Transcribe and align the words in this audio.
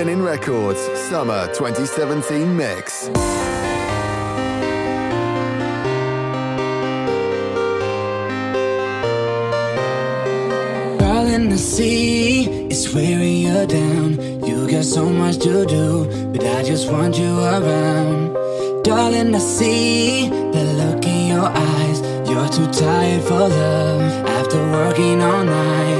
Spinnin' 0.00 0.22
Records 0.22 0.80
Summer 1.10 1.46
2017 1.48 2.56
Mix. 2.56 3.08
Falling 10.98 11.50
the 11.50 11.58
sea 11.58 12.44
it's 12.70 12.94
wearing 12.94 13.42
you 13.42 13.66
down. 13.66 14.46
You 14.46 14.70
got 14.70 14.84
so 14.84 15.04
much 15.04 15.36
to 15.40 15.66
do, 15.66 16.32
but 16.32 16.46
I 16.46 16.62
just 16.62 16.90
want 16.90 17.18
you 17.18 17.38
around. 17.38 18.32
Darling, 18.82 19.34
I 19.34 19.38
see 19.38 20.30
the 20.30 20.64
look 20.80 21.04
in 21.04 21.26
your 21.26 21.44
eyes. 21.44 22.00
You're 22.26 22.48
too 22.48 22.72
tired 22.72 23.22
for 23.24 23.50
love 23.50 24.26
after 24.38 24.56
working 24.72 25.20
all 25.20 25.44
night. 25.44 25.99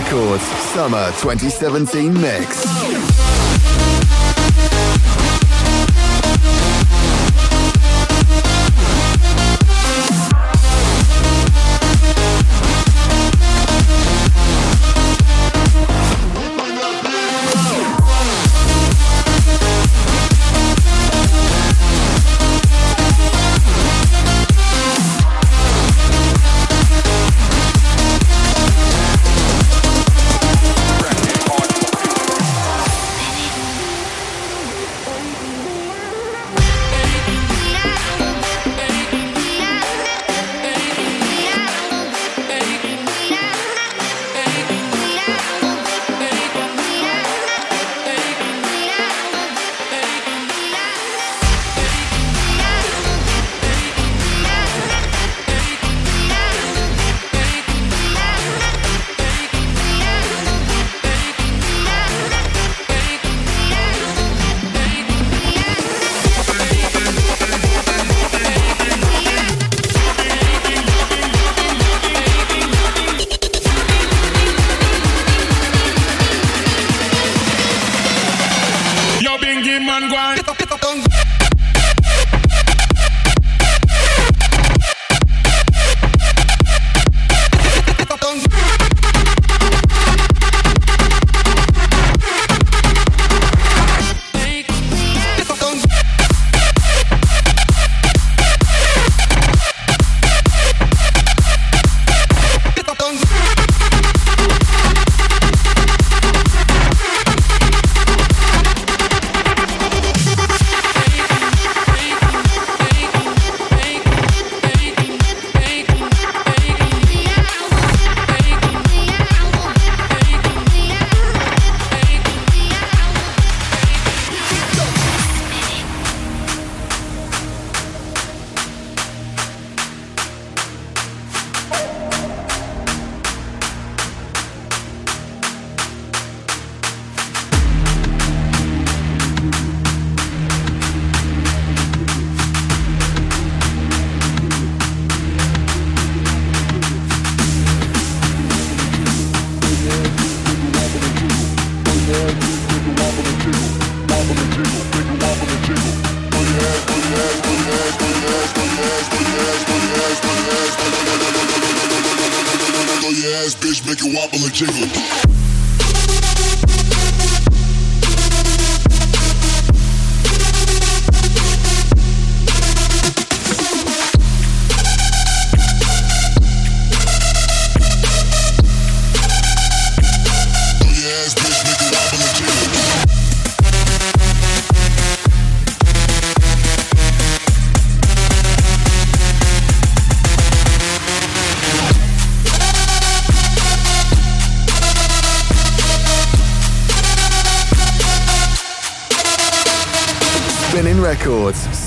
Records 0.00 0.42
Summer 0.72 1.12
2017 1.18 2.14
Mix. 2.14 3.29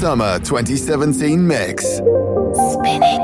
Summer 0.03 0.37
2017 0.39 1.47
mix. 1.47 1.85
Spinning. 1.85 3.21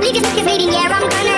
Leave 0.00 0.16
your 0.16 0.44
waiting, 0.44 0.72
yeah, 0.72 0.88
I'm 0.90 1.08
gonna 1.08 1.29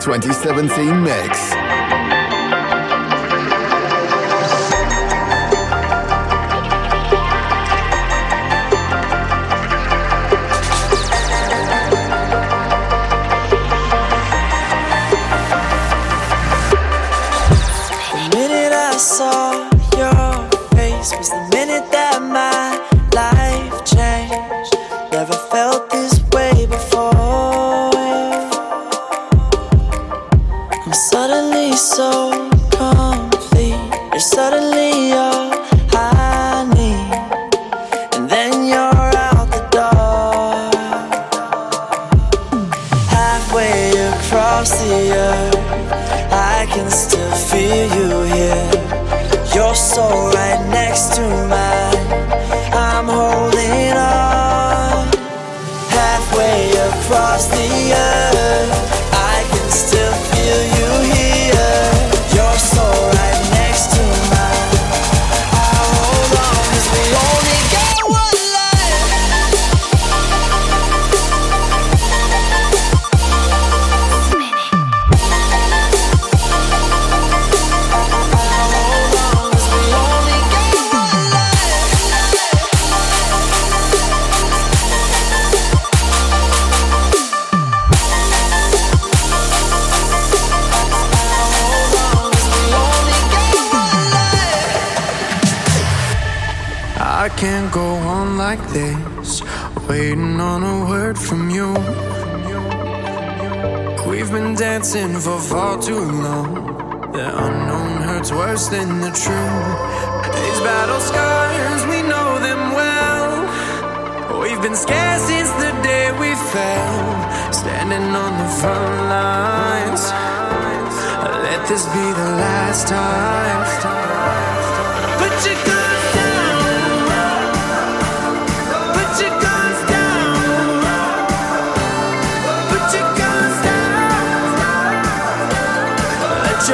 2017 0.00 0.92
mix. 1.02 1.67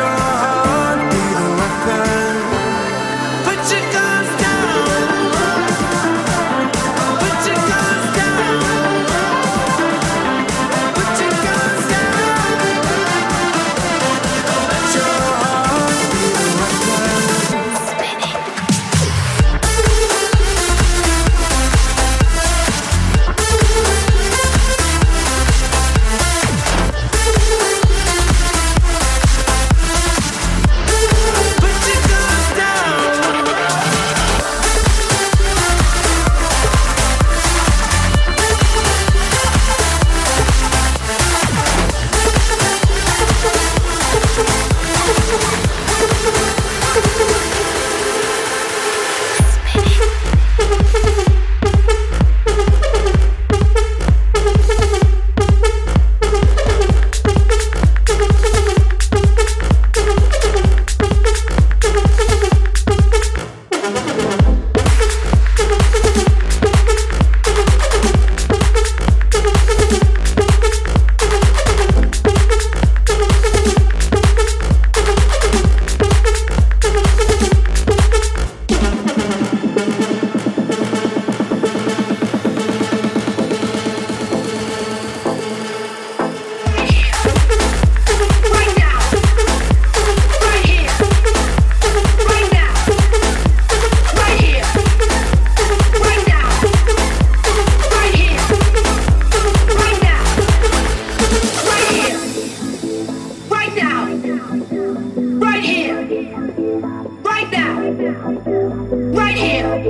your 0.05 0.19
heart. 0.19 0.54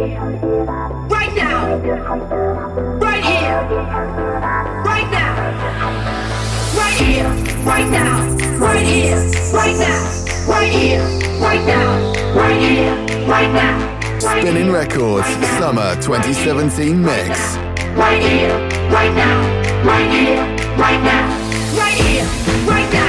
Right 0.04 1.32
Spinnin' 14.20 14.70
Records 14.70 15.26
Summer 15.56 15.96
2017 15.96 17.00
Mix. 17.00 17.56
Here. 18.20 18.52
Right 20.76 21.00
now. 21.02 21.30
Right 21.76 21.98
here. 21.98 22.24
Right 22.66 22.92
now. 22.92 23.03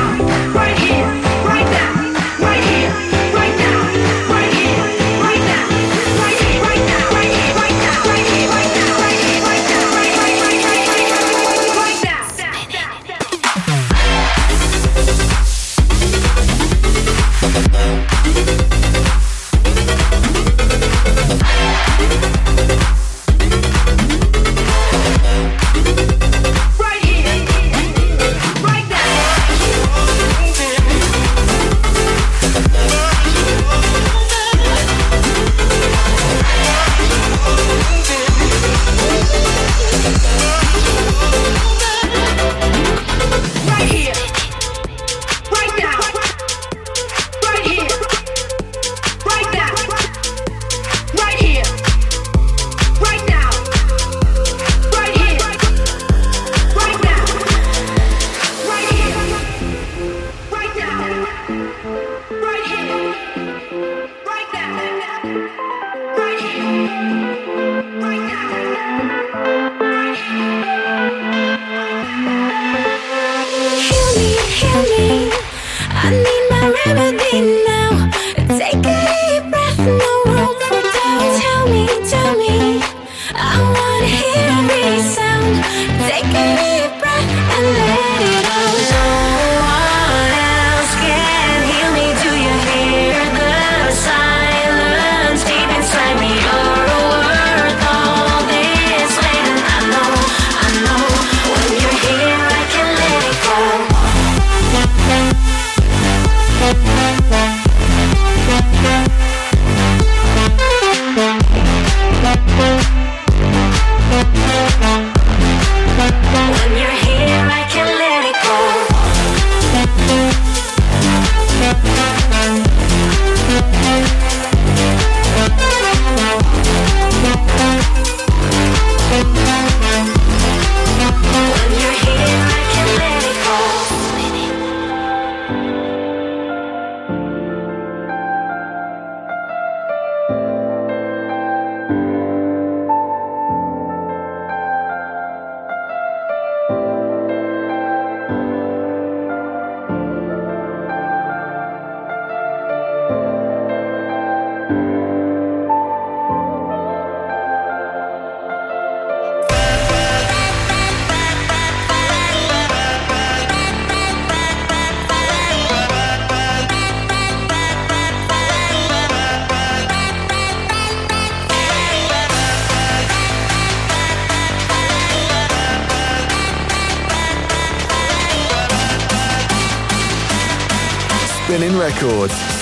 Thank 86.36 86.60
you. 86.60 86.65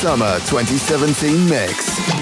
Summer 0.04 0.38
2017 0.42 1.48
Mix. 1.48 2.13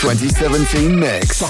2017 0.00 0.88
Mix. 0.94 1.42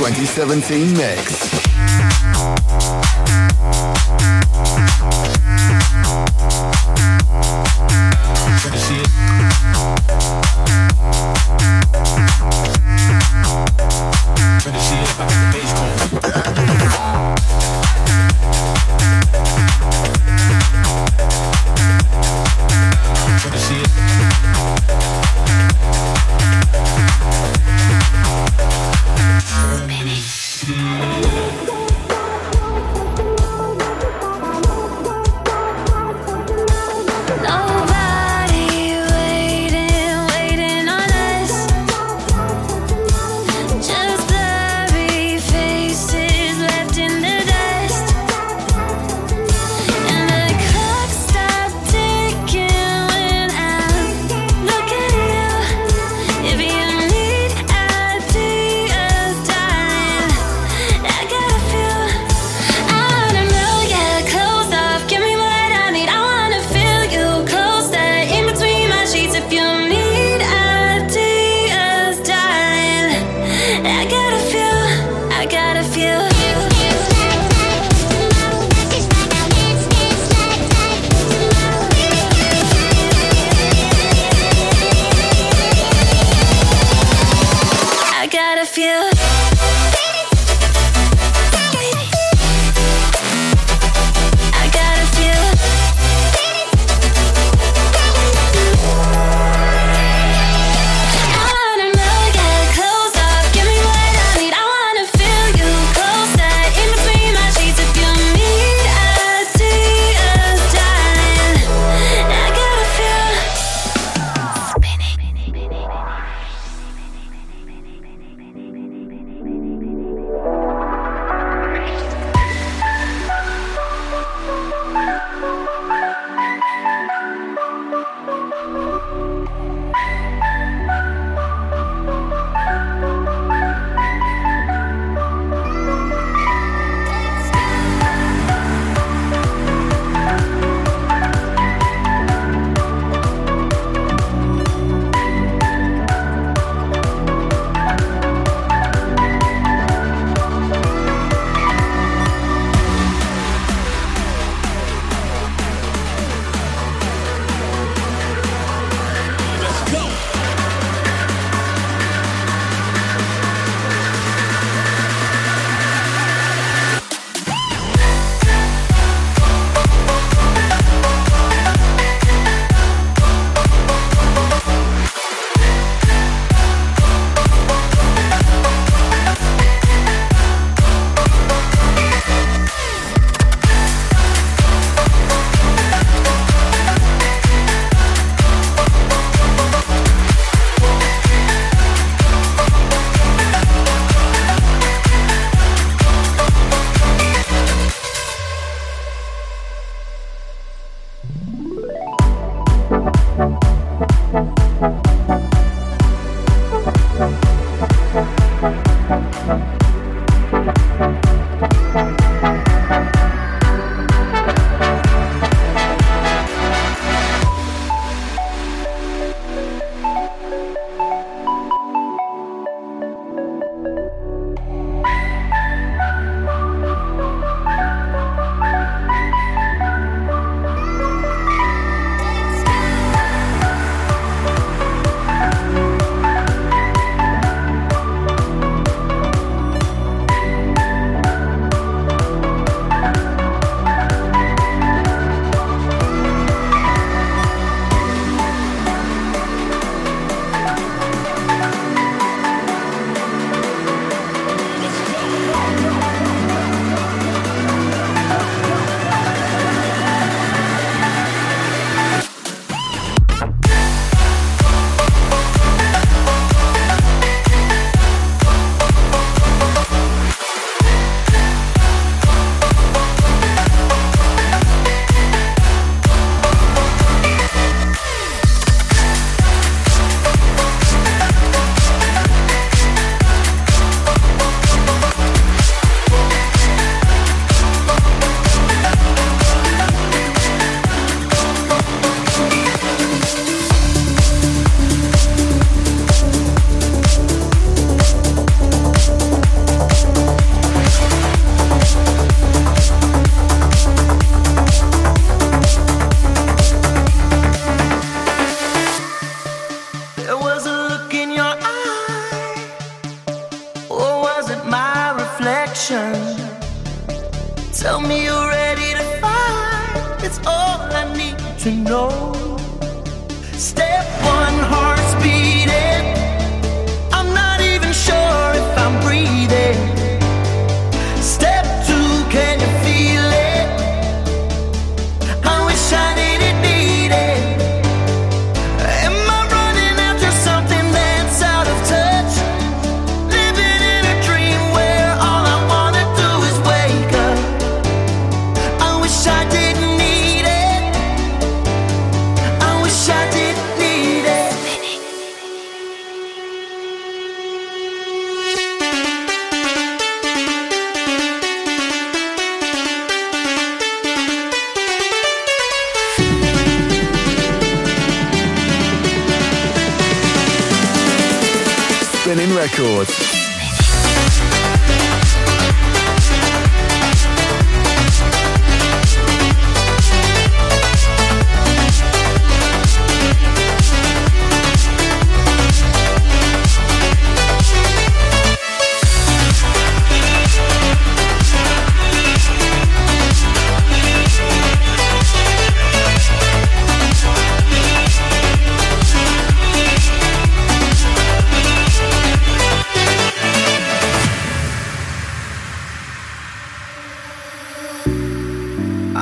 2017 0.00 0.96
Mix. 0.96 1.59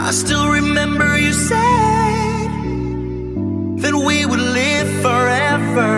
I 0.08 0.10
still 0.10 0.48
remember 0.48 1.18
you 1.18 1.34
said 1.34 2.48
that 3.82 3.94
we 3.94 4.24
would 4.24 4.40
live 4.40 4.88
forever. 5.02 5.92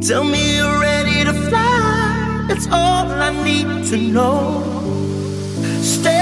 Tell 0.00 0.22
me 0.22 0.58
you're 0.58 0.78
ready 0.78 1.24
to 1.24 1.32
fly, 1.48 2.44
that's 2.46 2.68
all 2.68 3.10
I 3.10 3.32
need 3.42 3.86
to 3.86 3.96
know. 3.96 4.62
Stay 5.82 6.13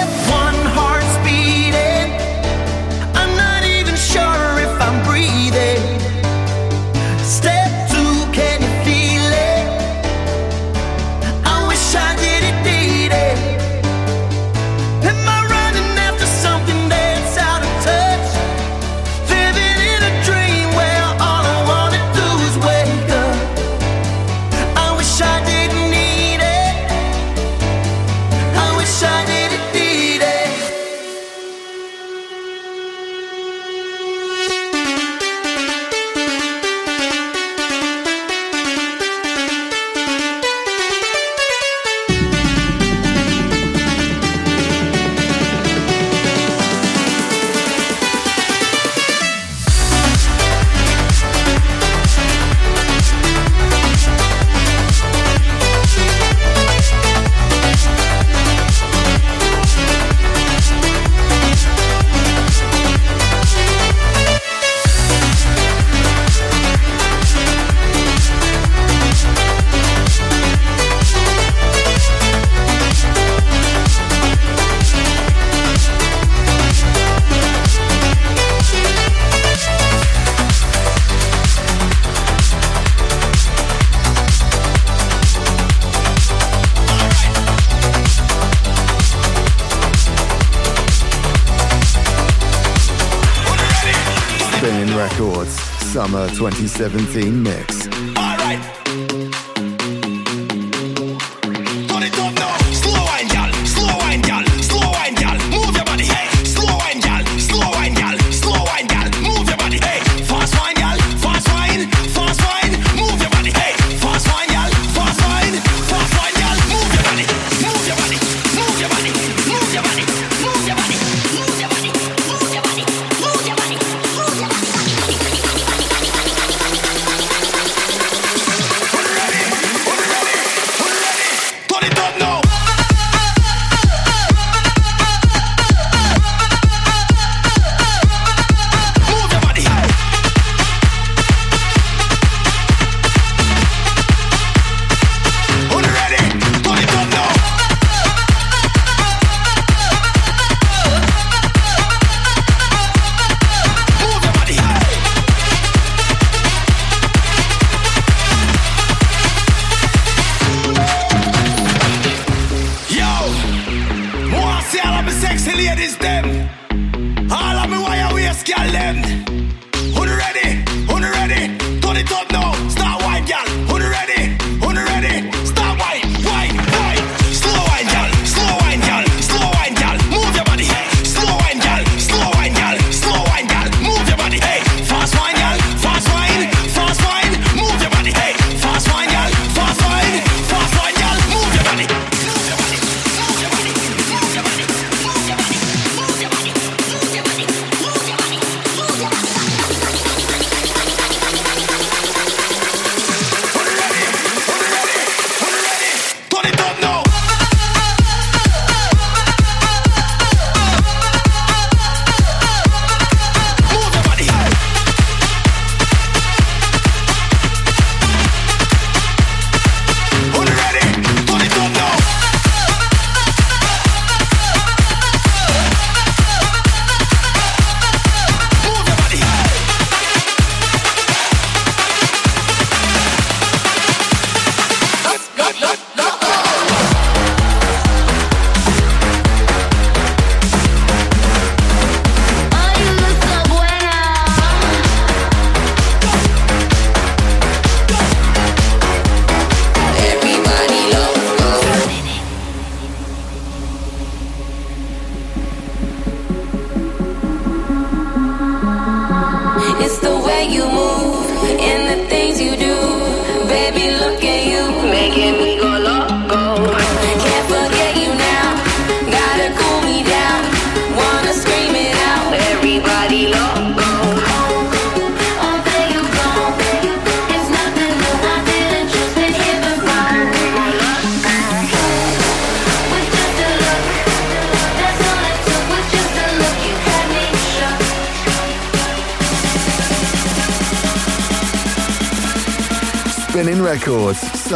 Records 95.32 95.58
Summer 95.92 96.28
2017 96.28 97.42
mix. 97.42 97.86
All 97.86 98.36
right. 98.36 99.01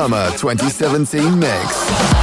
Summer 0.07 0.31
2017 0.37 1.37
Mix. 1.37 2.16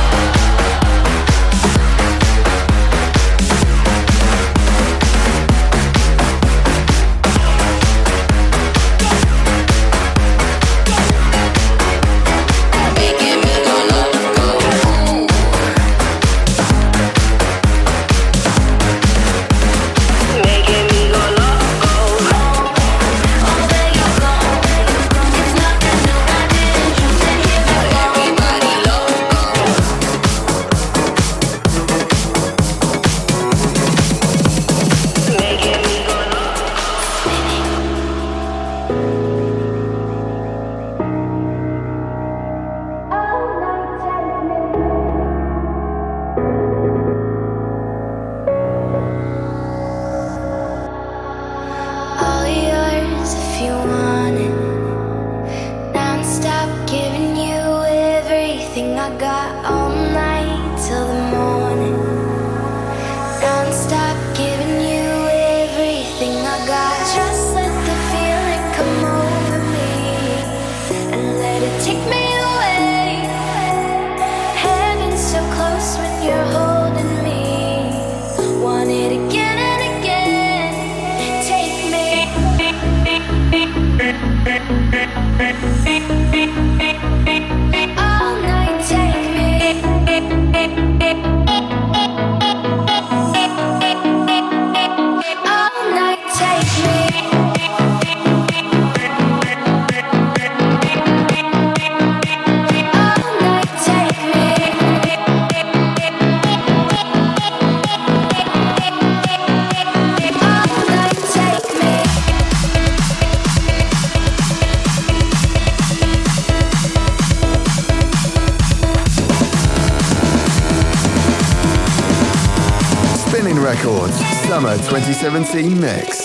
7C 125.24 125.74
Mix. 125.80 126.23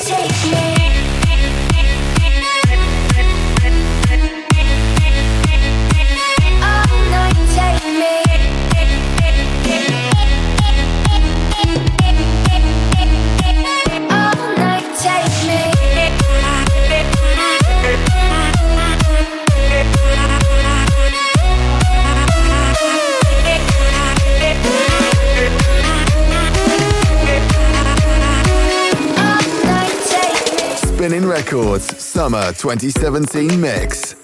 Summer 32.28 32.52
2017 32.52 33.58
Mix. 33.58 34.14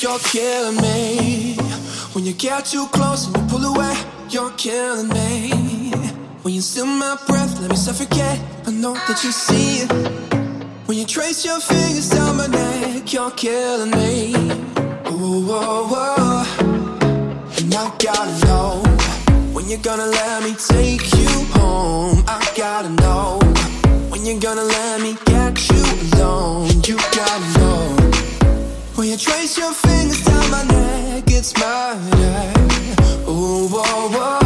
You're 0.00 0.20
killing 0.20 0.80
me 0.80 1.56
when 2.12 2.24
you 2.24 2.32
get 2.34 2.66
too 2.66 2.86
close 2.92 3.26
and 3.26 3.36
you 3.36 3.42
pull 3.48 3.64
away. 3.64 3.92
You're 4.30 4.52
killing 4.52 5.08
me 5.08 5.90
when 6.42 6.54
you 6.54 6.60
steal 6.60 6.86
my 6.86 7.18
breath, 7.26 7.60
let 7.60 7.70
me 7.70 7.76
suffocate. 7.76 8.38
I 8.68 8.70
know 8.70 8.94
that 8.94 9.24
you 9.24 9.32
see 9.32 9.78
it 9.82 9.90
when 10.86 10.96
you 10.96 11.04
trace 11.04 11.44
your 11.44 11.58
fingers 11.58 12.10
down 12.10 12.36
my 12.36 12.46
neck. 12.46 13.12
You're 13.12 13.32
killing 13.32 13.90
me. 13.90 14.32
Ooh, 15.10 15.44
whoa, 15.44 15.88
whoa. 15.90 16.44
And 17.58 17.74
I 17.74 17.92
gotta 17.98 18.46
know 18.46 18.82
when 19.52 19.68
you're 19.68 19.82
gonna 19.82 20.06
let 20.06 20.44
me 20.44 20.54
take 20.54 21.12
you 21.18 21.30
home. 21.58 22.22
I 22.28 22.48
gotta 22.54 22.90
know 22.90 23.45
you're 24.26 24.40
gonna 24.40 24.64
let 24.64 25.00
me 25.00 25.16
get 25.26 25.70
you 25.70 25.82
alone. 26.16 26.68
You 26.84 26.96
gotta 26.96 27.58
know 27.58 27.96
when 28.96 29.06
you 29.08 29.16
trace 29.16 29.56
your 29.56 29.72
fingers 29.72 30.24
down 30.24 30.50
my 30.50 30.64
neck, 30.64 31.24
it's 31.28 31.54
murder. 31.56 32.52
Ooh, 33.30 33.68
whoa, 33.68 34.08
whoa, 34.16 34.45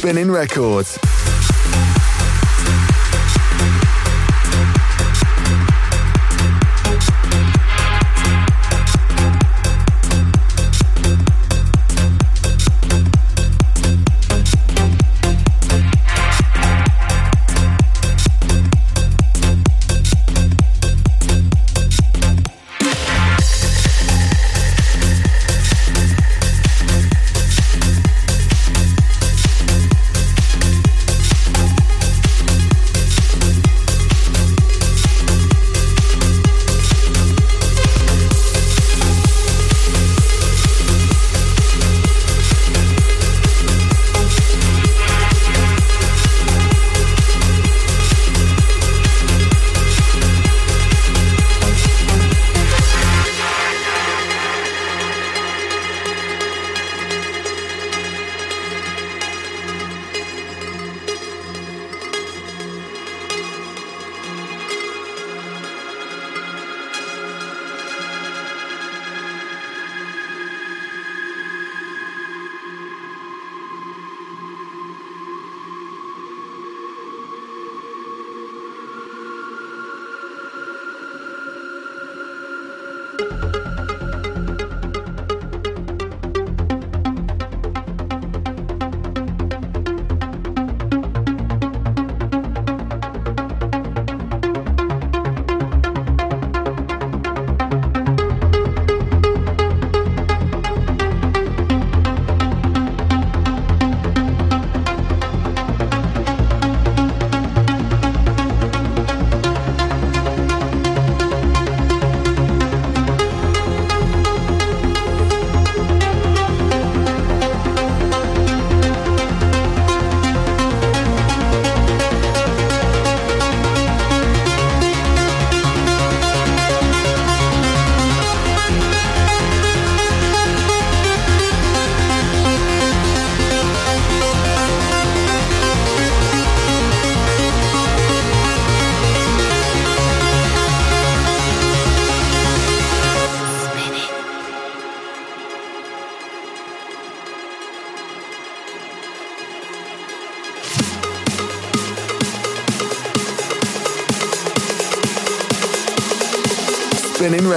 Spinnin' 0.00 0.30
Records. 0.30 1.09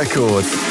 Records. 0.03 0.62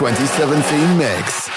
2017 0.00 0.96
Mix. 0.96 1.50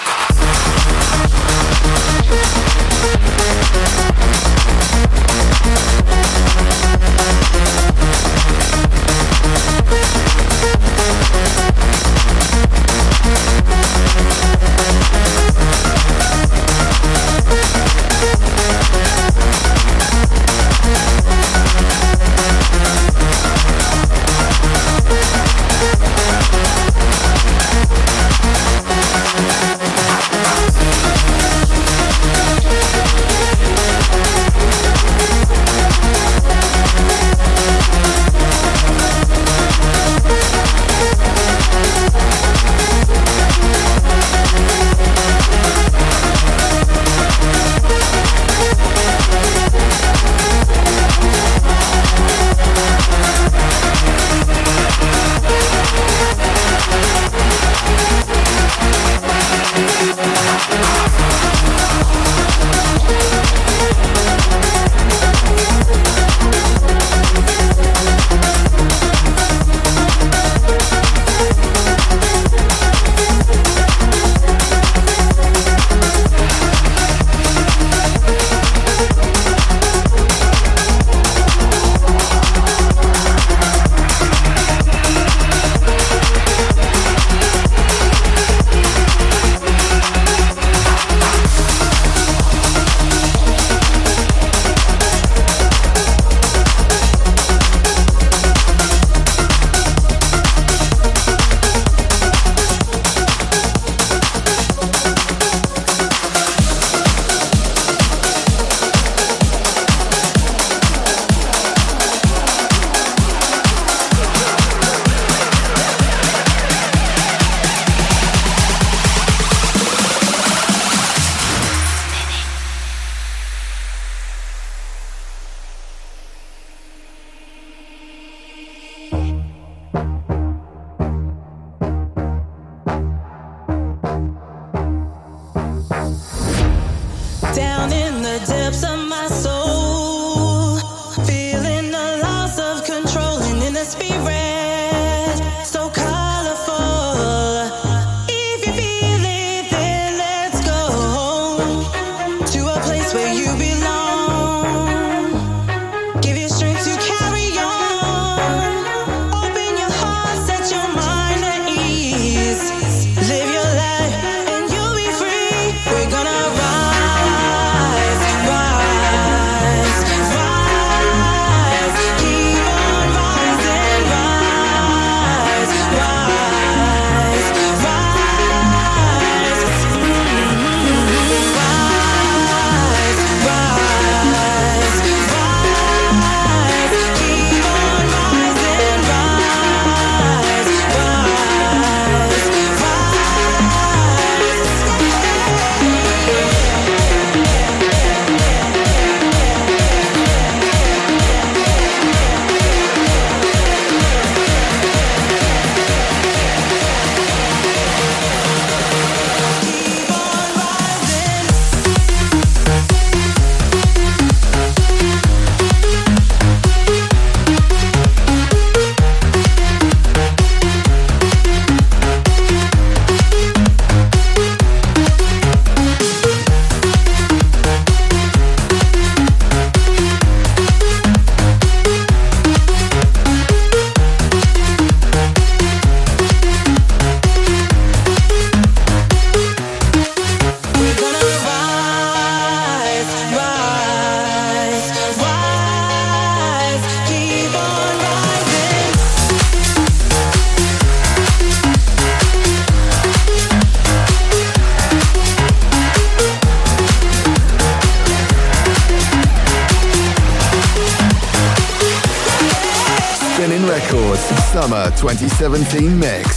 2017 265.04 265.90
mix. 266.00 266.33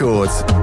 Records. 0.00 0.57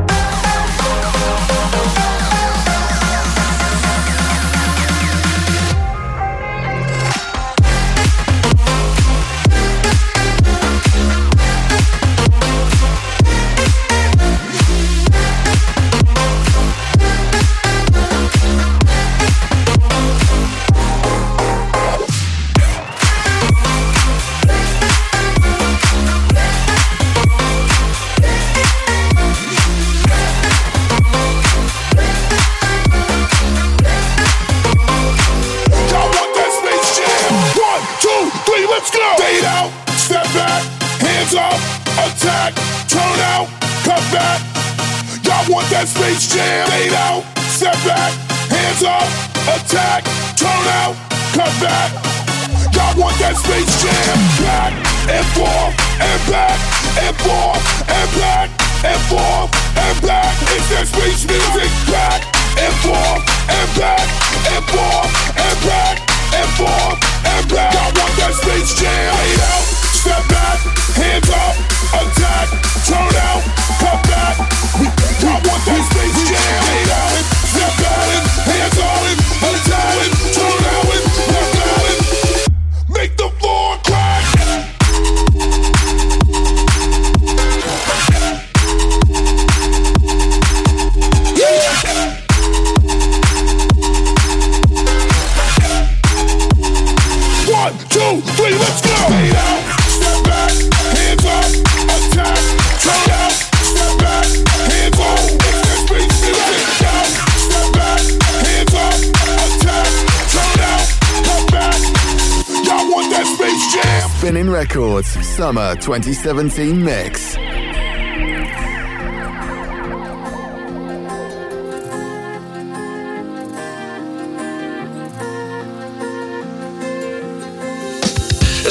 Records 115.05 115.27
Summer 115.27 115.75
2017 115.75 116.83
mix. 116.83 117.35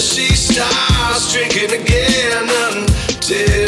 She 0.00 0.34
starts 0.34 1.32
drinking 1.32 1.80
again 1.80 2.48
until 3.08 3.63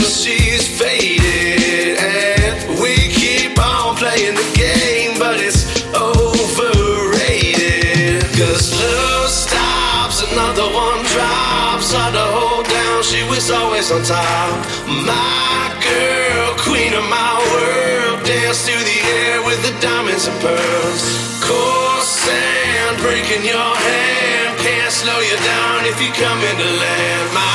and 20.29 20.41
pearls. 20.41 21.05
coarse 21.45 22.09
sand 22.27 22.99
breaking 22.99 23.45
your 23.45 23.73
hand 23.87 24.59
can't 24.59 24.93
slow 24.93 25.21
you 25.21 25.37
down 25.45 25.85
if 25.87 26.01
you 26.03 26.11
come 26.13 26.41
into 26.51 26.65
land. 26.65 27.35
My 27.35 27.46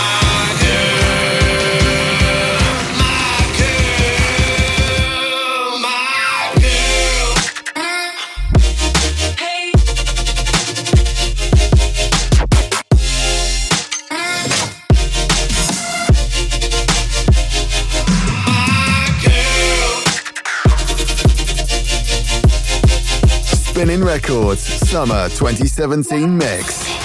Records 24.51 24.89
Summer 24.89 25.29
2017 25.29 26.37
mix. 26.37 27.00